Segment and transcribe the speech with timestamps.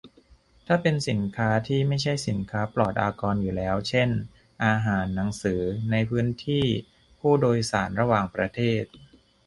[0.67, 4.09] ถ้าเป็นสินค้าที่ไม่ใช่สินค้าปลอดอากรอยู่แล้ว เช่น
[4.65, 6.63] อาหาร หนังสือ ในพื้นที่
[7.19, 8.83] ผู้โดยสารระหว่างประเทศ